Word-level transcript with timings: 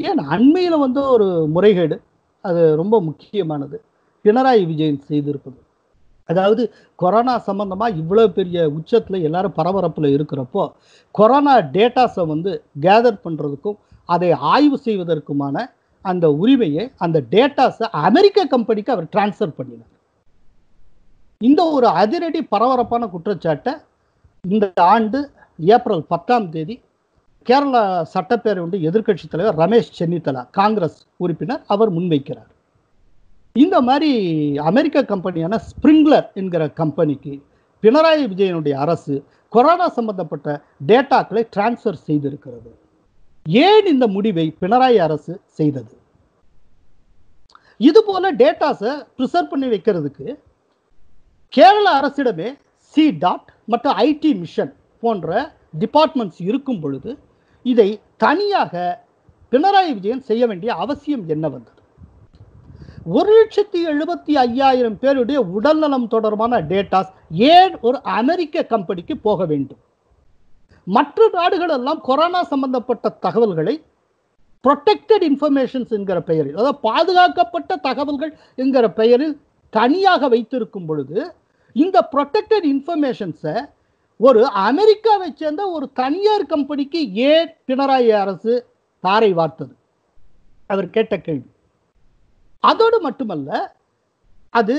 ஏன் 0.00 0.22
அண்மையில் 0.34 0.82
வந்து 0.84 1.00
ஒரு 1.14 1.26
முறைகேடு 1.54 1.96
அது 2.44 2.62
ரொம்ப 2.80 2.96
முக்கியமானது. 3.08 3.76
பினராயி 4.24 4.62
விஜயன் 4.70 5.06
செய்திருப்பது. 5.10 5.58
அதாவது 6.28 6.62
கொரோனா 7.02 7.34
சம்மந்தமாக 7.46 7.96
இவ்வளோ 8.00 8.24
பெரிய 8.36 8.58
உச்சத்தில் 8.78 9.24
எல்லாரும் 9.28 9.56
பரபரப்பில் 9.58 10.14
இருக்கிறப்போ 10.16 10.64
கொரோனா 11.14 11.54
டேட்டாஸை 11.76 12.24
வந்து 12.32 12.50
கேதர் 12.84 13.22
பண்ணுறதுக்கும் 13.24 13.78
அதை 14.08 14.30
ஆய்வு 14.52 14.78
செய்வதற்குமான 14.86 15.56
அந்த 16.04 16.26
உரிமையை 16.42 16.84
அந்த 17.04 17.18
டேட்டாஸை 17.34 17.86
அமெரிக்க 18.06 18.46
கம்பெனிக்கு 18.54 18.94
அவர் 18.94 19.10
டிரான்ஸ்ஃபர் 19.14 19.56
பண்ணினார். 19.58 19.90
இந்த 21.40 21.60
ஒரு 21.76 21.88
அதிரடி 22.02 22.40
பரபரப்பான 22.54 23.06
குற்றச்சாட்டை 23.14 23.72
இந்த 24.44 24.66
ஆண்டு 24.92 25.20
ஏப்ரல் 25.74 26.04
பத்தாம் 26.12 26.48
தேதி 26.54 26.76
கேரளா 27.48 27.82
சட்டப்பேரவை 28.14 28.78
எதிர்க்கட்சி 28.88 29.26
தலைவர் 29.28 29.58
ரமேஷ் 29.62 29.92
சென்னித்தலா 29.98 30.42
காங்கிரஸ் 30.58 30.98
உறுப்பினர் 31.22 31.62
அவர் 31.74 31.90
முன்வைக்கிறார். 31.96 32.50
இந்த 33.52 33.76
மாதிரி 33.88 34.10
அமெரிக்க 34.70 35.04
கம்பெனியான 35.12 35.54
ஸ்ப்ரிங்லர் 35.68 36.28
என்கிற 36.40 36.62
கம்பெனிக்கு 36.80 37.34
பினராயி 37.82 38.24
விஜயனுடைய 38.32 38.74
அரசு 38.84 39.14
கொரோனா 39.48 39.86
சம்பந்தப்பட்ட 39.88 40.48
டேட்டாக்களை 40.90 41.42
டிரான்ஸ்ஃபர் 41.54 41.98
செய்திருக்கிறது. 42.06 42.70
ஏன் 43.46 43.86
இந்த 43.92 44.06
முடிவை 44.14 44.46
பினராயி 44.60 44.98
அரசு 45.06 45.32
செய்தது? 45.58 45.94
இது 47.88 48.00
போல 48.04 48.32
டேட்டாஸை 48.42 48.92
ப்ரிசர்வ் 49.16 49.50
பண்ணி 49.52 49.68
வைக்கிறதுக்கு 49.74 50.26
கேரள 51.48 51.86
அரசிடமே 52.00 52.48
சி 52.94 53.04
டாட் 53.24 53.48
மற்றும் 53.72 53.98
ஐடி 54.08 54.32
மிஷன் 54.42 54.72
போன்ற 55.00 55.54
டிபார்ட்மெண்ட்ஸ் 55.82 56.40
இருக்கும் 56.48 56.80
பொழுது 56.80 57.10
இதை 57.64 57.88
தனியாக 58.16 58.74
பினராயி 59.52 59.92
விஜயன் 59.94 60.26
செய்ய 60.30 60.46
வேண்டிய 60.46 60.74
அவசியம் 60.74 61.24
என்ன 61.28 61.44
வந்தது? 61.48 61.78
ஒரு 63.06 63.30
லட்சத்தி 63.38 63.80
எழுபத்தி 63.92 64.32
ஐயாயிரம் 64.46 64.98
பேருடைய 64.98 65.38
உடல்நலம் 65.56 66.08
தொடர்பான 66.08 66.60
டேட்டாஸ் 66.70 67.12
ஏன் 67.54 67.74
ஒரு 67.80 67.98
அமெரிக்க 68.02 68.64
கம்பெனிக்கு 68.64 69.14
போக 69.18 69.44
வேண்டும்? 69.44 69.80
மற்ற 70.86 71.28
நாடுகள் 71.32 71.68
எல்லாம் 71.68 72.00
கொரோனா 72.00 72.40
சம்பந்தப்பட்ட 72.42 73.08
தகவல்களை 73.20 73.74
ப்ரொடெக்டட் 74.64 75.24
இன்ஃபர்மேஷன்ஸ் 75.28 75.92
என்கிற 75.98 76.18
பெயரில் 76.20 76.56
அதாவது 76.56 76.78
பாதுகாக்கப்பட்ட 76.80 77.76
தகவல்கள் 77.76 78.32
என்கிற 78.54 78.84
பெயரில் 78.90 79.36
தனியாக 79.72 80.28
வைத்திருக்கும் 80.28 80.86
பொழுது 80.86 81.18
இந்த 81.76 81.98
ப்ரொடெக்டட் 82.12 82.66
இன்ஃபர்மேஷன்ஸை 82.72 83.54
ஒரு 84.24 84.42
அமெரிக்காவை 84.68 85.28
சேர்ந்த 85.34 85.62
ஒரு 85.76 85.86
தனியார் 86.00 86.50
கம்பெனிக்கு 86.52 87.00
ஏன் 87.30 87.50
பினராயி 87.66 88.10
அரசு 88.24 88.52
தாரை 89.04 89.30
வார்த்தது? 89.34 89.74
அவர் 90.66 90.88
கேட்ட 90.90 91.14
கேள்வி. 91.18 91.50
அதோடு 92.60 92.98
மட்டுமல்ல 93.00 93.50
அது 94.50 94.76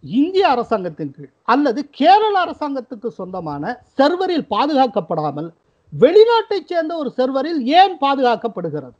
இந்திய 0.00 0.48
அரசாங்கத்தின் 0.48 1.14
கீழ் 1.16 1.32
அல்லது 1.44 1.80
கேரள 1.90 2.34
அரசாங்கத்துக்கு 2.44 3.08
சொந்தமான 3.18 3.64
சர்வரில் 3.96 4.46
பாதுகாக்கப்படாமல் 4.50 5.48
வெளிநாட்டைச் 5.92 6.70
சேர்ந்த 6.70 6.92
ஒரு 6.96 7.10
சர்வரில் 7.16 7.60
ஏன் 7.80 7.96
பாதுகாக்கப்படுகிறது? 8.00 8.96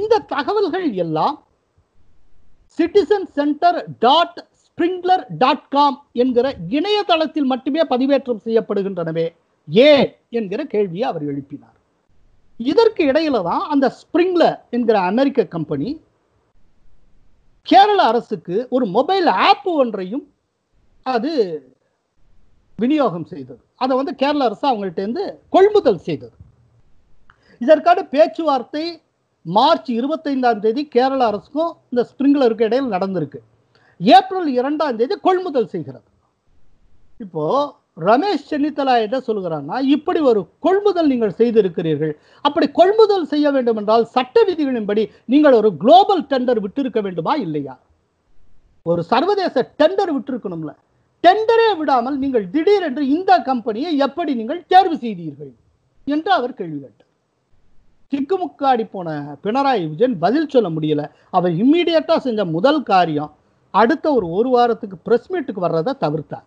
இந்த 0.00 0.24
தகவல்கள் 0.34 0.88
எல்லாம் 1.04 1.36
citizen 2.78 3.28
centre 3.38 3.78
dot 3.98 4.38
Sprinklr 4.80 5.24
dot 5.28 5.68
com 5.68 6.06
என்கிற 6.12 6.54
இணையதளத்தில் 6.68 7.44
மட்டுமே 7.44 7.80
பதிவேற்றம் 7.80 8.42
செய்யப்படுகின்றனவே. 8.44 9.34
ஏன் 9.68 10.16
என்கிற 10.30 10.64
கேள்வியை 10.64 11.08
அவர் 11.08 11.24
எழுப்பினார். 11.24 11.76
இதற்கு 12.56 13.04
இடையில 13.04 13.42
தான் 13.42 13.68
அந்த 13.68 13.86
ஸ்ப்ரிங்லர் 13.98 14.56
என்கிற 14.70 15.00
அமெரிக்க 15.00 15.44
கம்பெனி 15.44 16.00
கேரள 17.62 18.02
அரசுக்கு 18.02 18.66
ஒரு 18.70 18.86
மொபைல் 18.86 19.26
ஆப் 19.26 19.68
ஒன்றையும் 19.68 20.32
அது 21.02 21.32
விநியோகம் 22.76 23.24
செய்தது. 23.24 23.60
அதை 23.76 23.96
வந்து 23.96 24.14
கேரள 24.14 24.44
அரசு 24.44 24.64
அவங்கள்ட்டேருந்து 24.68 25.34
கொள்முதல் 25.48 25.98
செய்தது. 25.98 26.34
இதற்கான 27.58 28.04
பேச்சுவார்த்தை 28.04 29.02
மார்ச் 29.42 29.92
இருபத்தைந்தாம் 29.92 30.58
தேதி 30.58 30.88
கேரள 30.88 31.26
அரசுக்கும் 31.26 31.76
இந்த 31.90 32.08
ஸ்பிரிங்லருக்கு 32.10 32.62
இடையில் 32.62 32.92
நடந்திருக்கு. 32.92 33.40
ஏப்ரல் 34.00 34.48
இரண்டாம் 34.60 34.98
தேதி 35.00 35.16
கொள்முதல் 35.26 35.70
செய்கிறது. 35.74 36.08
இப்போ 37.24 37.44
ரமேஷ் 38.08 38.48
சென்னித்தலா 38.50 38.94
என்ன 39.04 39.16
சொல்கிறான்னா 39.28 39.76
இப்படி 39.94 40.20
ஒரு 40.30 40.40
கொள்முதல் 40.66 41.10
நீங்கள் 41.12 41.38
செய்திருக்கிறீர்கள். 41.40 42.12
அப்படி 42.46 42.66
கொள்முதல் 42.78 43.26
செய்ய 43.32 43.46
வேண்டும் 43.56 43.78
என்றால் 43.80 44.04
சட்ட 44.14 44.44
விதிகளின்படி 44.48 45.02
நீங்கள் 45.32 45.56
ஒரு 45.60 45.70
குளோபல் 45.82 46.22
டெண்டர் 46.30 46.62
விட்டிருக்க 46.64 47.00
வேண்டுமா 47.06 47.34
இல்லையா? 47.46 47.74
ஒரு 48.90 49.02
சர்வதேச 49.12 49.64
டெண்டர் 49.80 50.12
விட்டிருக்கணும்ல. 50.16 50.72
டெண்டரே 51.24 51.68
விடாமல் 51.80 52.16
நீங்கள் 52.22 52.46
திடீரென்று 52.54 53.02
இந்த 53.16 53.32
கம்பெனியை 53.48 53.90
எப்படி 54.06 54.34
நீங்கள் 54.40 54.62
தேர்வு 54.72 54.96
செய்தீர்கள் 55.02 55.52
என்று 56.06 56.30
அவர் 56.38 56.58
கேள்வி 56.60 56.78
கேட்டார். 56.78 57.08
திக்குமுக்காடி 58.12 58.84
போன 58.94 59.08
பினராயி 59.44 59.84
விஜயன் 59.90 60.16
பதில் 60.24 60.48
சொல்ல 60.54 60.68
முடியல. 60.76 61.02
அவர் 61.36 61.52
இம்மீடியட்டா 61.62 62.16
செஞ்ச 62.26 62.44
முதல் 62.56 62.82
காரியம் 62.92 63.30
அடுத்த 63.80 64.06
ஒரு 64.18 64.26
ஒரு 64.38 64.48
வாரத்துக்கு 64.54 64.96
பிரஸ் 65.06 65.28
மீட்டுக்கு 65.32 65.64
வர்றதை 65.66 65.92
தவிர்த்தார். 66.04 66.46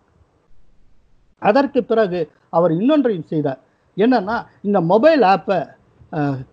அதற்கு 1.42 1.80
பிறகு 1.90 2.20
அவர் 2.56 2.72
இன்னொன்றையும் 2.80 3.30
செய்தார். 3.32 3.60
என்னன்னா 3.96 4.36
இந்த 4.66 4.78
மொபைல் 4.92 5.24
ஆப்பை 5.32 5.58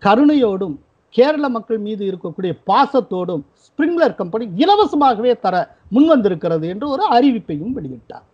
கருணையோடும் 0.05 0.75
கேரள 1.15 1.45
மக்கள் 1.55 1.79
மீது 1.85 2.03
இருக்கக்கூடிய 2.09 2.51
பாசத்தோடும் 2.69 3.43
ஸ்பிரிங்லர் 3.65 4.19
கம்பெனி 4.19 4.45
இலவசமாகவே 4.63 5.33
தர 5.45 5.55
முன்வந்திருக்கிறது 5.95 6.65
என்று 6.73 6.85
ஒரு 6.93 7.03
அறிவிப்பையும் 7.15 7.75
வெளியிட்டார். 7.77 8.25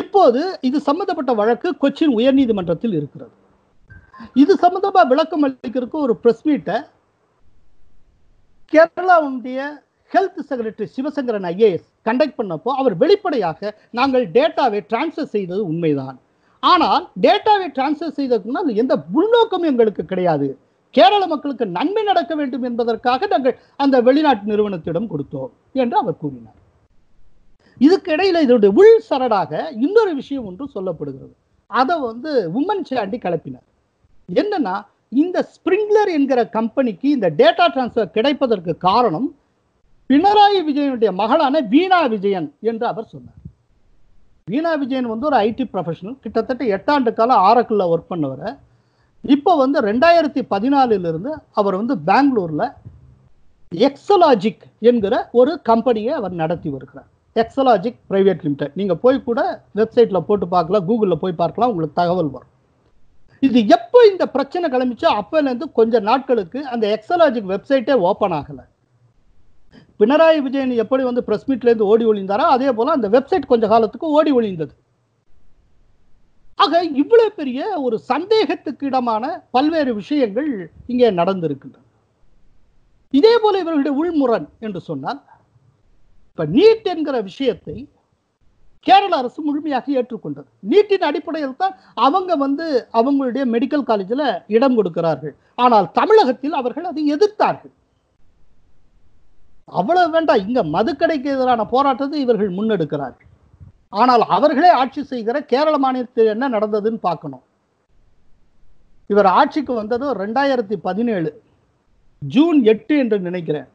இப்போது 0.00 0.40
இது 0.68 0.78
சம்பந்தப்பட்ட 0.88 1.32
வழக்கு 1.40 1.68
கொச்சின் 1.82 2.16
உயர்நீதிமன்றத்தில் 2.18 2.96
இருக்கிறது. 2.98 3.34
இது 4.42 4.52
சம்பந்தமா 4.64 5.02
விளக்கம் 5.12 5.44
அளிக்கிறதுக்கு 5.46 6.04
ஒரு 6.06 6.14
பிரஸ் 6.22 6.46
மீட்டை 6.48 6.76
கேரளாவுடைய 8.72 9.60
health 10.12 10.40
secretary 10.50 10.86
Sivasankaran 10.96 11.46
IAS 11.52 11.88
conduct 12.08 12.38
பண்ணப்போ 12.38 12.70
அவர் 12.80 12.94
வெளிப்படையாக 13.02 13.70
நாங்கள் 13.98 14.24
டேட்டாவை 14.36 14.80
டிரான்ஸ்ஃபர் 14.92 15.32
செய்தது 15.34 15.62
உண்மைதான். 15.72 16.16
ஆனால் 16.62 17.02
டேட்டாவை 17.24 17.66
டிரான்ஸ்ஃபர் 17.76 18.16
செய்ததுக்குன்னா 18.18 18.62
அது 18.64 18.80
எந்த 18.82 18.94
உள்நோக்கமும் 19.18 19.70
எங்களுக்கு 19.70 20.04
கிடையாது. 20.12 20.48
கேரள 20.94 21.22
மக்களுக்கு 21.32 21.64
நன்மை 21.78 22.02
நடக்க 22.02 22.32
வேண்டும் 22.34 22.64
என்பதற்காக 22.68 23.26
நாங்கள் 23.32 23.58
அந்த 23.82 23.96
வெளிநாட்டு 24.06 24.46
நிறுவனத்திடம் 24.52 25.10
கொடுத்தோம் 25.12 25.50
என்று 25.82 25.96
அவர் 26.02 26.20
கூறினார். 26.22 26.58
இதுக்கு 27.86 28.10
இடையில 28.14 28.40
இதனுடைய 28.44 28.70
உள் 28.80 29.04
சரடாக 29.08 29.52
இன்னொரு 29.86 30.12
விஷயம் 30.20 30.46
ஒன்று 30.50 30.64
சொல்லப்படுகிறது. 30.76 31.34
அதை 31.70 31.96
வந்து 32.08 32.30
உமன் 32.60 32.86
சாண்டி 32.88 33.18
கிளப்பினார். 33.24 33.66
என்னன்னா 34.28 34.76
இந்த 35.22 35.38
ஸ்பிரிங்லர் 35.52 36.10
என்கிற 36.16 36.40
கம்பெனிக்கு 36.56 37.08
இந்த 37.16 37.28
டேட்டா 37.40 37.66
டிரான்ஸ்ஃபர் 37.74 38.14
கிடைப்பதற்கு 38.16 38.72
காரணம் 38.88 39.28
பினராயி 40.10 40.60
விஜயனுடைய 40.68 41.10
மகளான 41.20 41.60
வீணா 41.72 41.98
விஜயன் 42.12 42.46
என்று 42.70 42.84
அவர் 42.90 43.10
சொன்னார். 43.14 43.40
வீணா 44.52 44.70
விஜயன் 44.82 45.08
வந்து 45.12 45.26
ஒரு 45.30 45.36
ஐடி 45.48 45.64
ப்ரொஃபஷனல் 45.72 46.16
கிட்டத்தட்ட 46.24 46.62
எட்டாண்டு 46.76 47.10
காலம் 47.18 47.42
ஆரக்கில் 47.48 47.90
ஒர்க் 47.92 48.10
பண்ணவரை. 48.12 48.50
இப்போ 49.34 49.52
வந்து 49.62 49.78
ரெண்டாயிரத்தி 49.88 50.42
பதினாலிலிருந்து 50.52 51.32
அவர் 51.60 51.76
வந்து 51.80 51.94
பெங்களூரில் 52.08 52.66
எக்ஸலாஜிக் 53.88 54.64
என்கிற 54.90 55.14
ஒரு 55.40 55.52
கம்பெனியை 55.70 56.12
அவர் 56.20 56.34
நடத்தி 56.42 56.68
வருகிறார். 56.76 57.08
எக்ஸலாஜிக் 57.42 57.98
பிரைவேட் 58.10 58.44
லிமிடெட் 58.46 58.78
நீங்கள் 58.80 59.00
போய் 59.04 59.26
கூட 59.28 59.40
வெப்சைட்டில் 59.80 60.26
போட்டு 60.28 60.48
பார்க்கலாம் 60.54 60.86
கூகுளில் 60.88 61.22
போய் 61.24 61.40
பார்க்கலாம் 61.42 61.70
உங்களுக்கு 61.72 62.00
தகவல் 62.00 62.32
வரும். 62.36 62.52
இது 63.46 63.58
எப்போ 63.76 63.98
இந்த 64.12 64.24
பிரச்சனை 64.36 64.66
கிளம்பிச்சோ 64.74 65.10
அப்போலேருந்து 65.20 65.68
கொஞ்சம் 65.80 66.08
நாட்களுக்கு 66.10 66.60
அந்த 66.74 66.84
எக்ஸலாஜிக் 66.96 67.52
வெப்சைட்டே 67.54 67.96
ஓப்பன் 68.10 68.36
ஆகலை. 68.40 68.64
பினராயி 70.00 70.40
விஜயன் 70.46 70.74
எப்படி 70.82 71.02
வந்து 71.08 71.22
பிரஸ் 71.28 71.48
மீட்லேருந்து 71.48 71.88
ஓடி 71.92 72.04
ஒளிந்தாரோ 72.10 72.44
அதே 72.56 72.70
போல 72.78 72.92
அந்த 72.96 73.08
வெப்சைட் 73.14 73.50
கொஞ்ச 73.52 73.64
காலத்துக்கு 73.72 74.06
ஓடி 74.18 74.32
ஒளிந்தது. 74.38 74.74
ஆக 76.64 76.80
இவ்வளோ 77.02 77.26
பெரிய 77.40 77.60
ஒரு 77.86 77.96
சந்தேகத்துக்கு 78.12 78.84
இடமான 78.90 79.24
பல்வேறு 79.56 79.92
விஷயங்கள் 80.00 80.48
இங்கே 80.92 81.10
நடந்திருக்கின்றன. 81.20 81.84
இதே 83.18 83.34
போல 83.42 83.54
இவர்களுடைய 83.62 83.92
உள்முரண் 84.00 84.48
என்று 84.66 84.80
சொன்னால் 84.88 85.20
இப்ப 86.30 86.46
நீட் 86.56 86.88
என்கிற 86.92 87.16
விஷயத்தை 87.28 87.76
கேரள 88.86 89.12
அரசு 89.20 89.40
முழுமையாக 89.46 89.86
ஏற்றுக்கொண்டது. 89.98 90.48
நீட்டின் 90.72 91.06
அடிப்படையில் 91.08 91.60
தான் 91.62 91.74
அவங்க 92.06 92.32
வந்து 92.44 92.66
அவங்களுடைய 92.98 93.44
மெடிக்கல் 93.54 93.88
காலேஜில் 93.90 94.26
இடம் 94.56 94.76
கொடுக்கிறார்கள். 94.78 95.34
ஆனால் 95.64 95.88
தமிழகத்தில் 95.98 96.58
அவர்கள் 96.60 96.90
அதை 96.90 97.04
எதிர்த்தார்கள். 97.14 97.72
அவ்வளவு 99.80 100.12
வேண்டாம். 100.16 100.42
இங்க 100.46 100.60
மதுக்கடைக்கு 100.76 101.28
எதிரான 101.34 101.64
போராட்டத்தை 101.72 102.18
இவர்கள் 102.24 102.56
முன்னெடுக்கிறார்கள். 102.58 103.28
ஆனால் 104.00 104.24
அவர்களே 104.36 104.70
ஆட்சி 104.80 105.02
செய்கிற 105.10 105.36
கேரள 105.52 105.74
மாநிலத்தில் 105.84 106.32
என்ன 106.34 106.48
நடந்ததுன்னு 106.56 107.00
பார்க்கணும். 107.08 107.44
இவர் 109.12 109.28
ஆட்சிக்கு 109.38 109.74
வந்ததும் 109.80 110.16
ரெண்டாயிரத்தி 110.22 110.76
பதினேழு 110.86 111.30
ஜூன் 112.22 112.58
எட்டு 112.72 112.94
என்று 113.02 113.18
நினைக்கிறேன். 113.28 113.68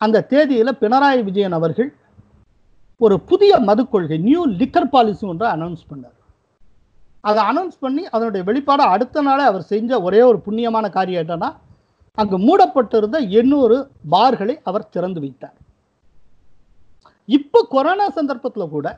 அந்த 0.00 0.24
தேதியில 0.32 0.70
பினராயி 0.82 1.20
விஜயன் 1.28 1.58
அவர்கள் 1.58 1.90
ஒரு 3.00 3.16
புதிய 3.30 3.52
மது 3.68 3.82
கொள்கை 3.92 4.18
நியூ 4.26 4.42
லிக்கர் 4.60 4.92
பாலிசி 4.94 5.24
ஒன்றை 5.30 5.46
அனௌன்ஸ் 5.56 5.88
பண்ணார். 5.90 6.18
அதை 7.28 7.40
அனௌன்ஸ் 7.50 7.76
பண்ணி 7.84 8.02
அதனுடைய 8.14 8.42
வெளிப்பாடு 8.48 8.84
அடுத்த 8.94 9.22
நாளே 9.28 9.44
அவர் 9.50 9.70
செஞ்ச 9.72 10.00
ஒரே 10.06 10.20
ஒரு 10.30 10.38
புண்ணியமான 10.46 10.86
காரியம் 10.96 11.22
என்னன்னா 11.24 11.50
அங்கு 12.22 12.36
மூடப்பட்டிருந்த 12.46 13.18
எண்ணூறு 13.40 13.76
பார்களை 14.14 14.54
அவர் 14.68 14.90
திறந்து 14.94 15.20
வைத்தார். 15.24 15.56
இப்போ 17.28 17.60
கொரோனா 17.74 18.06
சந்தர்ப்பத்தில் 18.18 18.72
கூட 18.74 18.88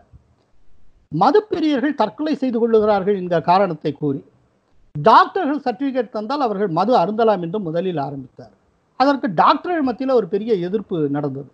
மதுப்பிரியர்கள் 1.22 1.98
தற்கொலை 2.00 2.34
செய்து 2.40 2.58
கொள்ளுகிறார்கள் 2.62 3.18
என்கிற 3.20 3.38
காரணத்தை 3.50 3.92
கூறி 4.00 4.20
டாக்டர்கள் 4.94 5.62
சர்டிபிகேட் 5.66 6.16
தந்தால் 6.16 6.44
அவர்கள் 6.46 6.70
மது 6.78 6.92
அருந்தலாம் 7.02 7.42
என்று 7.46 7.58
முதலில் 7.66 8.00
ஆரம்பித்தார். 8.06 8.52
அதற்கு 9.00 9.28
டாக்டர்கள் 9.40 9.86
மத்தியில் 9.88 10.18
ஒரு 10.18 10.26
பெரிய 10.34 10.52
எதிர்ப்பு 10.68 10.96
நடந்தது. 11.16 11.48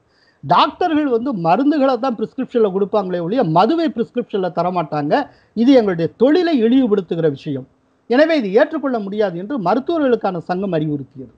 டாக்டர்கள் 0.44 1.08
வந்து 1.14 1.30
மருந்துகளை 1.46 1.94
தான் 2.04 2.16
பிரிஸ்கிரிப்ஷனில் 2.18 2.74
கொடுப்பாங்களே 2.76 3.20
ஒழிய 3.26 3.42
மதுவை 3.58 3.86
பிரிஸ்கிரிப்ஷனில் 3.96 4.56
தரமாட்டாங்க. 4.58 5.14
இது 5.62 5.70
எங்களுடைய 5.80 6.08
தொழிலை 6.22 6.54
இழிவுபடுத்துகிற 6.64 7.30
விஷயம். 7.36 7.66
எனவே 8.10 8.34
இது 8.40 8.48
ஏற்றுக்கொள்ள 8.58 8.96
முடியாது 9.06 9.36
என்று 9.42 9.56
மருத்துவர்களுக்கான 9.68 10.42
சங்கம் 10.50 10.76
அறிவுறுத்தியது. 10.78 11.32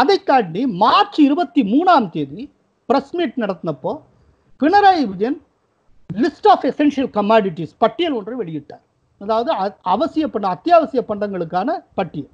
அதை 0.00 0.16
தாண்டி 0.28 0.62
மார்ச் 0.82 1.18
இருபத்தி 1.26 1.62
மூணாம் 1.72 2.08
தேதி 2.14 2.42
press 2.88 3.14
meet 3.18 3.40
நடத்தினப்போ 3.42 3.92
Pinarayi 4.60 5.02
Vijayan 5.12 5.38
list 6.22 6.48
of 6.52 6.64
essential 6.70 7.10
commodities 7.16 7.74
பட்டியல் 7.82 8.16
ஒன்றை 8.18 8.34
வெளியிட்டார். 8.42 8.84
அதாவது 9.20 9.50
அவசிய 9.94 10.26
பண்ண 10.34 10.46
அத்தியாவசிய 10.56 11.00
பண்டங்களுக்கான 11.10 11.70
பட்டியல். 11.98 12.32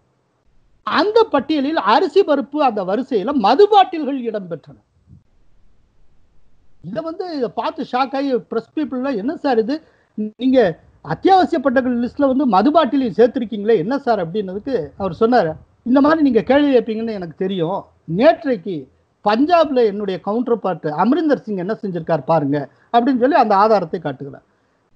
அந்த 0.86 1.18
பட்டியலில் 1.32 1.80
அரிசி 1.94 2.20
பருப்பு 2.28 2.58
அந்த 2.68 2.80
வரிசையில் 2.90 3.40
மது 3.46 3.64
பாட்டில்கள் 3.72 4.20
இடம்பெற்றன. 4.28 4.76
இதை 6.88 7.00
வந்து 7.08 7.24
இதை 7.38 7.48
பார்த்து 7.60 7.90
ஷாக் 7.92 8.14
ஆகி 8.18 8.30
ப்ரெஸ் 8.50 8.74
பீப்புளில் 8.76 9.18
என்ன 9.22 9.32
சார் 9.44 9.60
இது? 9.64 9.74
நீங்கள் 10.40 10.72
அத்தியாவசிய 11.14 11.58
பண்டங்கள் 11.64 11.98
லிஸ்ட்டில் 12.04 12.30
வந்து 12.32 12.46
மது 12.54 12.70
பாட்டிலையும் 12.76 13.18
சேர்த்துருக்கீங்களே 13.18 13.76
என்ன 13.84 13.94
சார்? 14.06 14.22
அப்படின்னதுக்கு 14.24 14.76
அவர் 15.00 15.20
சொன்னார். 15.22 15.50
இந்த 15.88 15.98
மாதிரி 16.04 16.20
நீங்கள் 16.26 16.46
கேள்வி 16.50 16.70
கேட்பீங்கன்னு 16.74 17.18
எனக்கு 17.18 17.36
தெரியும். 17.44 17.80
நேற்றைக்கு 18.18 18.76
பஞ்சாப்ல 19.24 19.80
என்னுடைய 19.90 20.16
கவுண்டர் 20.26 20.62
பார்ட் 20.64 20.86
அமரிந்தர் 21.04 21.42
சிங் 21.46 21.62
என்ன 21.64 21.74
செஞ்சிருக்கார் 21.82 22.28
பாருங்க 22.30 22.58
அப்படின்னு 22.94 23.22
சொல்லி 23.24 23.38
அந்த 23.42 23.54
ஆதாரத்தை 23.62 23.98
காட்டுகிறார். 24.06 24.44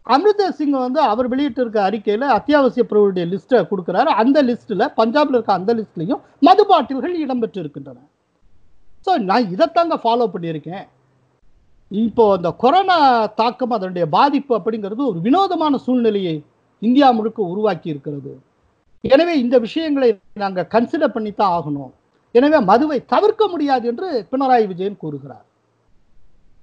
அமிர்தர் 0.06 0.56
சிங் 0.59 0.77
வந்து 0.85 1.00
அவர் 1.11 1.27
வெளியிட்டிருக்க 1.33 1.79
அறிக்கையில் 1.89 2.25
அத்தியாவசிய 2.37 2.85
பொருளுடைய 2.91 3.25
லிஸ்ட்டை 3.33 3.59
கொடுக்குறாரு. 3.71 4.11
அந்த 4.23 4.39
லிஸ்ட்டில் 4.49 4.85
பஞ்சாபில் 5.00 5.37
இருக்க 5.37 5.53
அந்த 5.61 5.73
லிஸ்ட்லையும் 5.79 6.23
மது 6.47 6.62
பாட்டில்கள் 6.71 7.15
இடம்பெற்று 7.25 7.62
இருக்கின்றன 7.65 8.00
ஸோ 9.06 9.12
நான் 9.29 9.50
இதைத்தாங்க 9.55 9.95
ஃபாலோ 10.03 10.27
பண்ணியிருக்கேன். 10.33 10.85
இப்போ 11.91 12.25
அந்த 12.37 12.49
கொரோனா 12.62 12.97
தாக்கம் 13.41 13.77
அதனுடைய 13.77 14.05
பாதிப்பு 14.17 14.53
அப்படிங்கிறது 14.59 15.03
ஒரு 15.11 15.19
வினோதமான 15.27 15.79
சூழ்நிலையை 15.87 16.35
இந்தியா 16.83 17.09
முழுக்க 17.19 17.41
உருவாக்கி 17.53 17.88
இருக்கிறது 17.93 18.33
எனவே 19.04 19.34
இந்த 19.44 19.56
விஷயங்களை 19.66 20.08
நாங்கள் 20.43 20.69
கன்சிடர் 20.75 21.14
பண்ணித்தான் 21.14 21.54
ஆகணும். 21.58 21.93
எனவே 22.34 22.58
மதுவை 22.70 22.99
தவிர்க்க 23.12 23.46
முடியாது 23.52 23.87
என்று 23.93 24.08
பினராயி 24.32 24.66
விஜயன் 24.72 25.02
கூறுகிறார். 25.04 25.46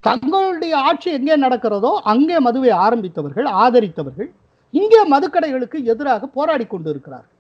தங்களுடைய 0.07 0.74
ஆட்சி 0.89 1.09
எங்கே 1.18 1.36
நடக்கிறதோ 1.45 1.91
அங்கே 2.12 2.38
மதுவை 2.45 2.71
ஆரம்பித்தவர்கள் 2.86 3.47
ஆதரித்தவர்கள் 3.63 4.30
இங்கே 4.74 5.01
மதுக்கடைகளுக்கு 5.13 5.77
எதிராக 5.91 6.27
போராடி 6.38 6.65
கொண்டிருக்கிறார்கள். 6.74 7.36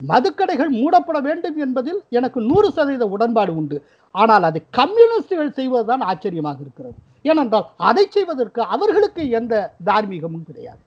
மதுக்கடைகள் 0.00 0.70
மூடப்பட 0.78 1.18
வேண்டும் 1.26 1.58
என்பதில் 1.64 2.00
எனக்கு 2.18 2.38
நூறு 2.48 2.68
சதவீத 2.76 3.04
உடன்பாடு 3.14 3.52
உண்டு. 3.60 3.76
ஆனால் 4.14 4.46
அதை 4.48 4.60
கம்யூனிஸ்டுகள் 4.78 5.56
செய்வதுதான் 5.58 6.02
ஆச்சரியமாக 6.10 6.58
இருக்கிறது. 6.64 6.96
ஏனென்றால் 7.30 7.66
அதை 7.90 8.04
செய்வதற்கு 8.16 8.60
அவர்களுக்கு 8.74 9.22
எந்த 9.38 9.54
தார்மீகமும் 9.88 10.46
கிடையாது. 10.48 10.82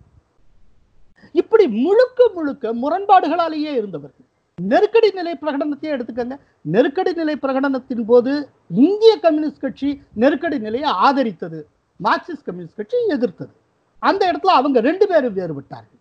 இப்படி 1.31 1.67
முழுக்க 1.67 2.29
முழுக்க 2.33 2.73
முரண்பாடுகளாலேயே 2.73 3.71
இருந்தவர்கள். 3.73 4.25
நெருக்கடி 4.55 5.11
நிலை 5.11 5.37
பிரகடனத்தையே 5.41 5.91
எடுத்துக்கங்க. 5.95 6.39
நெருக்கடி 6.61 7.13
நிலை 7.13 7.35
பிரகடனத்தின் 7.35 8.05
போது 8.05 8.49
இந்திய 8.67 9.19
கம்யூனிஸ்ட் 9.19 9.59
கட்சி 9.59 10.01
நெருக்கடி 10.13 10.59
நிலையை 10.59 10.91
ஆதரித்தது. 10.91 11.61
மார்க்சிஸ்ட் 12.03 12.45
கம்யூனிஸ்ட் 12.45 12.75
கட்சி 12.75 12.97
எதிர்த்தது. 13.07 13.51
அந்த 13.99 14.31
இடத்துல 14.31 14.55
அவங்க 14.59 14.79
ரெண்டு 14.79 15.07
பேரும் 15.07 15.35
வேறுபட்டார்கள். 15.35 15.97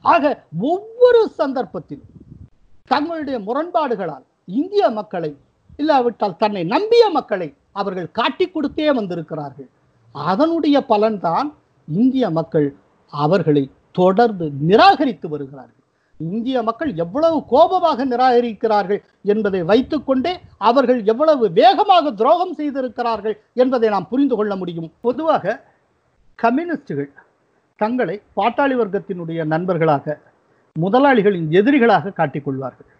ஆக 0.00 0.44
ஒவ்வொரு 0.60 1.30
சந்தர்ப்பத்திலும் 1.38 2.12
தங்களுடைய 2.88 3.38
முரண்பாடுகளால் 3.38 4.24
இந்திய 4.44 4.90
மக்களை 4.90 5.36
இல்லாவிட்டால் 5.76 6.36
தன்னை 6.36 6.64
நம்பிய 6.64 7.10
மக்களை 7.10 7.54
அவர்கள் 7.72 8.10
காட்டி 8.10 8.48
கொடுத்தே 8.48 8.94
வந்திருக்கிறார்கள். 8.94 9.68
அதனுடைய 10.12 10.84
பலன்தான் 10.88 11.54
இந்திய 11.92 12.30
மக்கள் 12.30 12.76
அவர்களை 13.10 13.70
தொடர்ந்து 13.98 14.46
நிராகரித்து 14.70 15.26
வருகிறார்கள். 15.32 15.80
இந்திய 16.20 16.58
மக்கள் 16.68 16.90
எவ்வளவு 17.04 17.38
கோபமாக 17.52 18.04
நிராகரிக்கிறார்கள் 18.12 19.00
என்பதை 19.32 19.60
வைத்துக்கொண்டே 19.70 20.32
அவர்கள் 20.68 21.00
எவ்வளவு 21.12 21.44
வேகமாக 21.60 22.12
துரோகம் 22.20 22.56
செய்திருக்கிறார்கள் 22.60 23.36
என்பதை 23.62 23.88
நாம் 23.94 24.10
புரிந்து 24.12 24.36
கொள்ள 24.38 24.52
முடியும். 24.60 24.88
பொதுவாக 25.06 25.54
கம்யூனிஸ்டுகள் 26.38 27.10
தங்களை 27.80 28.16
பாட்டாளி 28.38 28.74
வர்க்கத்தினுடைய 28.80 29.40
நண்பர்களாக 29.52 30.16
முதலாளிகளின் 30.76 31.48
எதிரிகளாக 31.60 32.12
காட்டிக்கொள்வார்கள் 32.20 32.90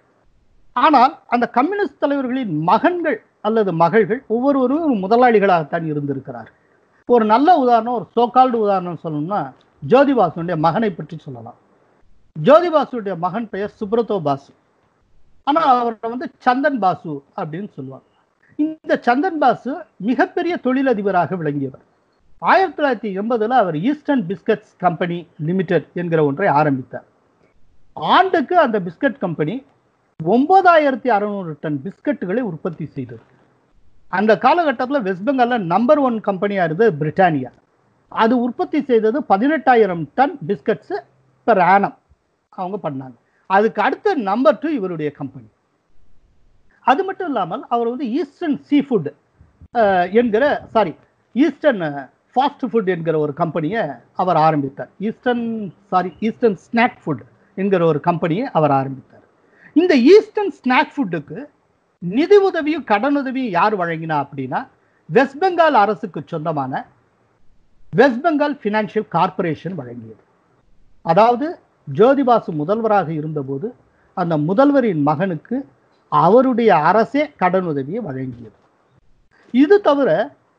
ஆனால் 0.76 1.12
அந்த 1.35 1.46
கம்யூனிஸ்ட் 1.56 2.02
தலைவர்களின் 2.02 2.52
மகன்கள் 2.70 3.19
அல்லது 3.49 3.70
மகள்கள் 3.82 4.20
ஒவ்வொருவரும் 4.35 5.02
முதலாளிகளாகத்தான் 5.05 5.87
இருந்திருக்கிறார்கள். 5.93 6.58
ஒரு 7.08 7.25
நல்ல 7.32 7.49
உதாரணம் 7.62 7.96
ஒரு 7.99 8.06
சோகால்டு 8.17 8.58
உதாரணம் 8.64 9.02
சொல்லணும்னா 9.05 9.41
ஜோதிபாசுடைய 9.91 10.57
மகனை 10.67 10.91
பற்றி 10.91 11.17
சொல்லலாம். 11.19 11.59
ஜோதிபாசுடைய 12.47 13.15
மகன் 13.25 13.49
பெயர் 13.49 13.77
சுப்ரதோ 13.81 14.17
பாசு. 14.29 14.53
ஆனால் 15.49 15.79
அவரை 15.81 16.11
வந்து 16.13 16.31
சந்தன் 16.47 16.79
பாசு 16.85 17.23
அப்படின்னு 17.41 17.69
சொல்லுவாங்க. 17.77 18.07
இந்த 18.65 19.01
சந்தன் 19.07 19.39
பாசு 19.43 19.73
மிகப்பெரிய 19.97 20.55
தொழிலதிபராக 20.65 21.37
விளங்கியவர். 21.37 21.85
ஆயிரத்தி 22.39 22.77
தொள்ளாயிரத்தி 22.79 23.11
எண்பதுல 23.21 23.59
அவர் 23.63 23.77
ஈஸ்டர்ன் 23.91 24.25
பிஸ்கட்ஸ் 24.31 24.73
கம்பெனி 24.85 25.19
லிமிடெட் 25.49 25.87
என்கிற 25.95 26.25
ஒன்றை 26.25 26.49
ஆரம்பித்தார். 26.61 27.07
ஆண்டுக்கு 27.95 28.59
அந்த 28.59 28.81
பிஸ்கட் 28.81 29.19
கம்பெனி 29.19 29.55
ஒன்பதாயிரத்தி 30.25 31.08
அறுநூறு 31.17 31.56
டன் 31.61 31.81
பிஸ்கட்டுகளை 31.85 32.41
உற்பத்தி 32.41 32.87
செய்தது. 32.87 33.25
அந்த 34.08 34.39
காலகட்டத்தில் 34.39 35.03
வெஸ்ட் 35.03 35.29
பெங்காலில் 35.29 35.70
நம்பர் 35.75 35.99
ஒன் 35.99 36.20
கம்பெனியாக 36.20 36.67
இருந்தது 36.69 36.93
பிரிட்டானியா. 37.01 37.51
அது 38.23 38.35
உற்பத்தி 38.47 38.79
செய்தது 38.91 39.19
பதினெட்டாயிரம் 39.33 40.03
டன் 40.19 40.35
பிஸ்கட்ஸ் 40.49 40.94
பெர் 41.47 41.63
ஆனம் 41.75 41.97
அவங்க 42.59 42.77
பண்ணாங்க. 42.87 43.17
அதுக்கு 43.51 43.81
அடுத்த 43.87 44.15
நம்பர் 44.31 44.59
டூ 44.63 44.69
இவருடைய 44.79 45.11
கம்பெனி 45.21 45.49
அது 46.91 47.03
மட்டும் 47.09 47.29
இல்லாமல் 47.31 47.63
அவர் 47.75 47.91
வந்து 47.93 48.06
ஈஸ்டர்ன் 48.21 48.59
சீ 48.69 48.79
ஃபுட் 48.87 49.11
என்கிற 50.21 50.44
சாரி 50.75 50.93
ஈஸ்டர்ன் 51.35 51.85
ஃபாஸ்ட் 52.35 52.65
ஃபுட் 52.71 52.91
என்கிற 52.94 53.17
ஒரு 53.25 53.33
கம்பெனியை 53.41 53.83
அவர் 54.23 54.39
ஆரம்பித்தார். 54.47 54.91
Eastern 55.09 55.44
sorry 55.93 56.11
Eastern 56.29 56.59
snack 56.67 56.99
food 57.03 57.25
என்கிற 57.56 57.83
ஒரு 57.91 58.01
கம்பெனியை 58.09 58.44
அவர் 58.59 58.75
ஆரம்பித்தார். 58.81 59.25
இந்த 59.81 59.94
ஈஸ்டர்ன் 60.15 60.53
ஸ்நாக் 60.59 60.93
ஃபுட்டுக்கு 60.94 61.39
நிதி 62.03 62.39
உதவியும் 62.49 62.87
கடனுதவியும் 62.91 63.55
யார் 63.59 63.75
வழங்கினா 63.83 64.17
அப்படின்னா 64.25 64.61
வெஸ்ட் 65.09 65.41
பெங்கால் 65.43 65.79
அரசுக்கு 65.85 66.21
சொந்தமான 66.33 66.83
வெஸ்ட் 67.98 68.22
பெங்கால் 68.27 68.55
ஃபினான்ஷியல் 68.63 69.08
கார்ப்பரேஷன் 69.08 69.79
வழங்கியது. 69.79 70.22
அதாவது 71.03 71.46
ஜோதிபாசு 71.98 72.51
முதல்வராக 72.60 73.13
இருந்தபோது 73.13 73.74
அந்த 74.15 74.34
முதல்வரின் 74.48 75.03
மகனுக்கு 75.03 75.56
அவருடைய 76.08 76.77
அரசே 76.91 77.22
கடன் 77.36 77.69
உதவியை 77.72 78.01
வழங்கியது. 78.05 78.56
இது 79.51 79.81
தவிர 79.81 80.10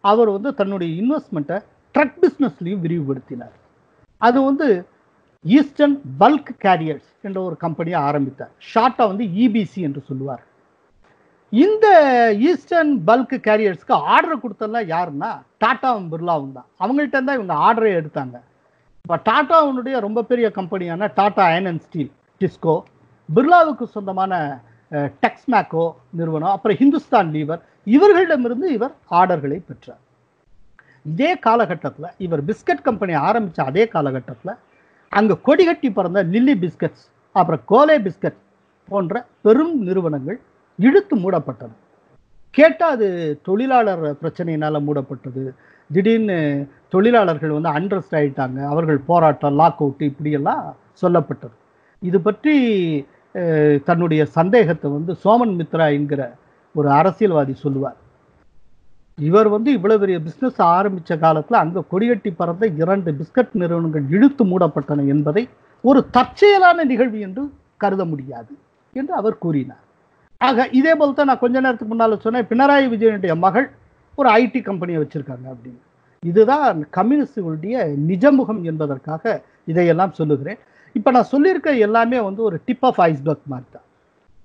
அவர் 0.02 0.30
வந்து 0.30 0.54
தன்னுடைய 0.54 0.92
இன்வெஸ்ட்மெண்ட்டை 1.02 1.58
ட்ரக் 1.96 2.18
பிஸ்னஸ்லையும் 2.22 2.84
விரிவுபடுத்தினார். 2.86 3.56
அது 4.18 4.42
வந்து 4.42 4.68
ஈஸ்டர்ன் 5.46 5.98
பல்க் 6.20 6.52
கேரியர்ஸ் 6.64 7.10
என்ற 7.22 7.38
ஒரு 7.42 7.58
கம்பெனியை 7.58 8.00
ஆரம்பித்தார். 8.00 8.52
ஷார்ட்டாக 8.74 9.12
வந்து 9.12 9.24
இபிசி 9.24 9.82
என்று 9.88 10.04
சொல்லுவார். 10.10 10.44
இந்த 11.64 11.88
ஈஸ்டர்ன் 12.50 12.94
பல்க் 13.08 13.34
கேரியர்ஸ்க்கு 13.48 13.96
ஆர்டர் 14.14 14.42
கொடுத்ததெல்லாம் 14.44 14.88
யாருன்னா 14.94 15.30
டாட்டாவும் 15.64 16.08
பிர்லாவும் 16.12 16.56
தான். 16.58 16.68
அவங்கள்ட்ட 16.84 17.18
தான் 17.28 17.38
இவங்க 17.40 17.56
ஆர்டரே 17.66 17.92
எடுத்தாங்க. 18.00 18.36
இப்போ 19.06 19.16
டாட்டாவுடைய 19.28 19.96
ரொம்ப 20.06 20.20
பெரிய 20.32 20.48
கம்பெனியான 20.58 21.10
Tata 21.18 21.44
iron 21.50 21.68
and 21.72 21.84
steel 21.88 22.10
TISCO 22.42 22.76
பிர்லாவுக்கு 23.30 23.86
சொந்தமான 23.96 24.40
டெக்ஸ்மேக்கோ 25.26 25.86
நிறுவனம் 26.20 26.54
அப்புறம் 26.56 26.80
ஹிந்துஸ்தான் 26.82 27.30
லீவர் 27.36 27.62
இவர்களிடமிருந்து 27.96 28.68
இவர் 28.78 28.94
ஆர்டர்களை 29.20 29.60
பெற்றார். 29.70 30.02
இதே 31.12 31.32
காலகட்டத்தில் 31.48 32.10
இவர் 32.26 32.44
பிஸ்கட் 32.50 32.84
கம்பெனி 32.90 33.14
ஆரம்பித்த 33.28 33.70
அதே 33.72 33.86
காலகட்டத்தில் 33.96 34.54
அங்கே 35.12 35.36
கொடிகட்டி 35.48 35.90
பிறந்த 36.00 36.20
லில்லி 36.34 36.58
பிஸ்கட்ஸ் 36.64 37.06
அப்புறம் 37.40 37.64
கோலே 37.74 37.98
பிஸ்கட் 38.08 38.40
போன்ற 38.90 39.24
பெரும் 39.46 39.76
நிறுவனங்கள் 39.88 40.40
இழுத்து 40.80 41.16
மூடப்பட்டது. 41.24 41.76
கேட்டால் 42.58 42.94
அது 42.96 43.08
தொழிலாளர் 43.48 44.04
பிரச்சனையினால் 44.22 44.86
மூடப்பட்டது. 44.88 45.44
திடீர்னு 45.90 46.38
தொழிலாளர்கள் 46.94 47.56
வந்து 47.58 47.72
அன்ரெஸ்ட் 47.78 48.16
ஆயிட்டாங்க. 48.20 48.60
அவர்கள் 48.74 49.00
போராட்டம் 49.10 49.58
லாக் 49.62 49.82
அவுட் 49.84 50.08
இப்படியெல்லாம் 50.12 50.64
சொல்லப்பட்டது. 51.02 51.56
இது 52.02 52.18
பற்றி 52.28 52.56
தன்னுடைய 53.88 54.22
சந்தேகத்தை 54.38 54.88
வந்து 54.98 55.14
சோமன் 55.24 55.56
மித்ரா 55.60 55.88
என்கிற 55.98 56.22
ஒரு 56.76 56.90
அரசியல்வாதி 57.00 57.54
சொல்லுவார். 57.64 58.00
இவர் 59.28 59.48
வந்து 59.56 59.70
இவ்வளோ 59.78 59.96
பெரிய 60.04 60.18
பிஸ்னஸ் 60.28 60.60
ஆரம்பித்த 60.76 61.18
காலத்தில் 61.24 61.62
அங்கே 61.64 61.82
கொடிகட்டி 61.92 62.32
பறந்த 62.40 62.66
இரண்டு 62.82 63.12
பிஸ்கட் 63.20 63.54
நிறுவனங்கள் 63.62 64.06
இழுத்து 64.16 64.44
மூடப்பட்டன 64.52 65.06
என்பதை 65.14 65.44
ஒரு 65.84 66.00
தற்செயலான 66.16 66.86
நிகழ்வு 66.92 67.20
என்று 67.28 67.44
கருத 67.84 68.04
முடியாது 68.12 68.54
என்று 69.00 69.14
அவர் 69.22 69.42
கூறினார். 69.46 69.85
ஆக 70.38 70.68
இதே 70.72 70.96
போல் 70.96 71.14
தான் 71.14 71.26
நான் 71.26 71.40
கொஞ்ச 71.40 71.60
நேரத்துக்கு 71.60 71.96
முன்னால் 71.96 72.20
சொன்னேன் 72.20 72.46
பினராயி 72.46 72.94
விஜயனுடைய 72.94 73.38
மகள் 73.38 73.72
ஒரு 74.16 74.30
ஐடி 74.30 74.64
கம்பெனியை 74.64 75.02
வச்சுருக்காங்க 75.02 75.48
அப்படின்னு. 75.48 75.78
இதுதான் 76.20 76.88
கம்யூனிஸ்டுகளுடைய 76.98 77.96
நிஜமுகம் 78.08 78.62
என்பதற்காக 78.62 79.42
இதையெல்லாம் 79.66 80.14
சொல்லுகிறேன். 80.14 80.58
இப்போ 80.94 81.12
நான் 81.12 81.24
சொல்லியிருக்க 81.24 81.74
எல்லாமே 81.74 82.20
வந்து 82.20 82.44
ஒரு 82.44 82.62
டிப் 82.66 82.86
ஆஃப் 82.86 83.00
ஐஸ்பர்க் 83.00 83.46
மாதிரி 83.46 83.70
தான் 83.72 83.84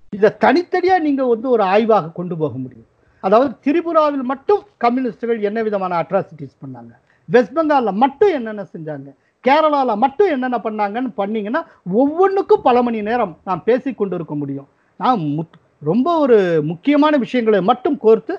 இதை 0.09 0.37
தனித்தனியாக 0.37 0.99
நீங்கள் 0.99 1.25
வந்து 1.25 1.49
ஒரு 1.49 1.63
ஆய்வாக 1.63 2.07
கொண்டு 2.07 2.37
போக 2.37 2.57
முடியும். 2.57 2.85
அதாவது 3.19 3.55
திரிபுராவில் 3.65 4.21
மட்டும் 4.21 4.63
கம்யூனிஸ்டுகள் 4.77 5.41
என்ன 5.41 5.61
விதமான 5.61 5.99
அட்ராசிட்டிஸ் 6.01 6.57
பண்ணாங்க? 6.65 6.95
வெஸ்ட் 7.25 7.57
பெங்காலில் 7.57 7.93
மட்டும் 7.93 8.33
என்னென்ன 8.33 8.67
செஞ்சாங்க? 8.73 9.13
கேரளாவில் 9.47 9.95
மட்டும் 9.95 10.29
என்னென்ன 10.29 10.57
பண்ணாங்கன்னு 10.57 11.11
பண்ணிங்கன்னா 11.17 11.65
ஒவ்வொன்றுக்கும் 11.91 12.61
பல 12.61 12.81
மணி 12.81 13.01
நேரம் 13.01 13.37
நான் 13.45 13.63
பேசி 13.63 13.93
கொண்டு 13.93 14.15
இருக்க 14.15 14.35
முடியும். 14.35 14.67
நான் 14.97 15.19
முத்- 15.19 15.60
ரொம்ப 15.83 16.17
ஒரு 16.17 16.61
முக்கியமான 16.63 17.17
விஷயங்களை 17.17 17.61
மட்டும் 17.61 17.99
கோர்த்து 18.03 18.35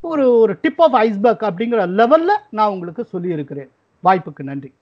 ஒரு 0.00 0.38
ஒரு 0.38 0.58
டிப் 0.60 0.82
ஆஃப் 0.82 0.94
ஐஸ்பர்க் 0.94 1.42
அப்படிங்கிற 1.42 1.86
லெவலில் 1.88 2.38
நான் 2.50 2.70
உங்களுக்கு 2.70 3.04
சொல்லியிருக்கிறேன். 3.04 3.70
வாய்ப்புக்கு 4.04 4.42
நன்றி. 4.42 4.72